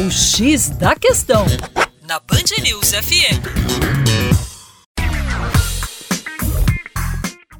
[0.00, 1.44] O X da Questão,
[2.08, 3.36] na Band News FM.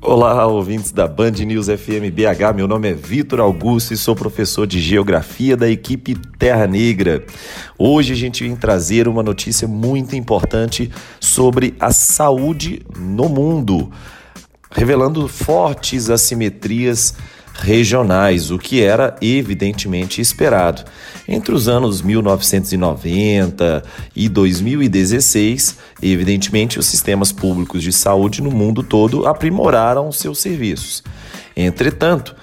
[0.01, 2.57] Olá, ouvintes da Band News FM BH.
[2.57, 7.23] Meu nome é Vitor Augusto e sou professor de Geografia da equipe Terra Negra.
[7.79, 13.93] Hoje a gente vem trazer uma notícia muito importante sobre a saúde no mundo,
[14.71, 17.15] revelando fortes assimetrias
[17.55, 20.85] regionais, o que era evidentemente esperado.
[21.29, 23.83] Entre os anos 1990
[24.15, 31.03] e 2016, evidentemente os sistemas públicos de saúde no mundo todo aprimoraram seus serviços.
[31.57, 32.35] Entretanto,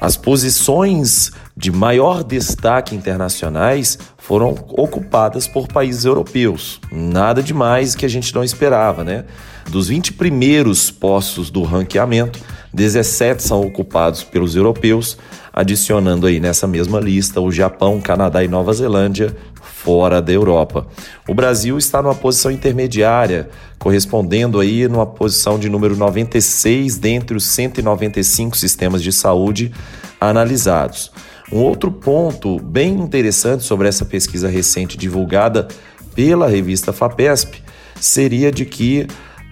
[0.00, 3.98] as posições de maior destaque internacionais
[4.30, 6.80] foram ocupadas por países europeus.
[6.92, 9.24] Nada demais que a gente não esperava, né?
[9.68, 12.38] Dos 20 primeiros postos do ranqueamento,
[12.72, 15.18] 17 são ocupados pelos europeus,
[15.52, 20.86] adicionando aí nessa mesma lista o Japão, Canadá e Nova Zelândia, fora da Europa.
[21.26, 27.46] O Brasil está numa posição intermediária, correspondendo aí numa posição de número 96 dentre os
[27.46, 29.72] 195 sistemas de saúde
[30.20, 31.10] analisados.
[31.52, 35.66] Um outro ponto bem interessante sobre essa pesquisa recente divulgada
[36.14, 37.62] pela revista FAPESP
[38.00, 39.06] seria de que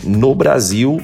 [0.05, 1.03] no Brasil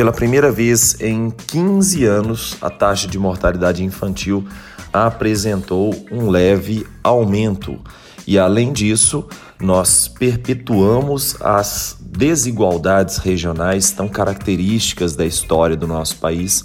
[0.00, 4.46] pela primeira vez em 15 anos, a taxa de mortalidade infantil
[4.90, 7.78] apresentou um leve aumento.
[8.26, 9.26] E além disso,
[9.60, 16.64] nós perpetuamos as desigualdades regionais tão características da história do nosso país,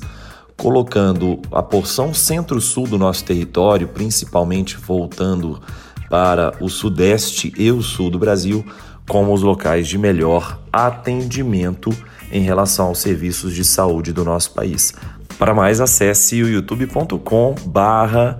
[0.58, 5.61] colocando a porção centro-sul do nosso território, principalmente voltando
[6.09, 8.66] para o sudeste e o sul do Brasil,
[9.08, 11.89] como os locais de melhor atendimento
[12.31, 14.94] em relação aos serviços de saúde do nosso país.
[15.38, 18.39] Para mais, acesse o youtube.com barra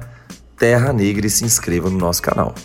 [0.58, 2.56] Terra Negra e se inscreva no nosso canal.